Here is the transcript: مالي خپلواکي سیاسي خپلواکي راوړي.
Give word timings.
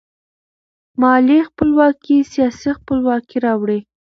مالي 1.01 1.39
خپلواکي 1.49 2.17
سیاسي 2.31 2.69
خپلواکي 2.77 3.37
راوړي. 3.45 3.79